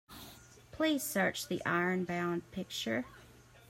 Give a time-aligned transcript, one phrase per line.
[0.71, 3.05] Please search the Ironbound picture.